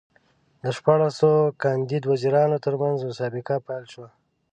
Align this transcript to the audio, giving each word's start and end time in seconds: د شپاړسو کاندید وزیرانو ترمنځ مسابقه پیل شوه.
د 0.61 0.63
شپاړسو 0.77 1.31
کاندید 1.63 2.03
وزیرانو 2.11 2.57
ترمنځ 2.65 2.97
مسابقه 3.09 3.55
پیل 3.67 3.83
شوه. 3.93 4.09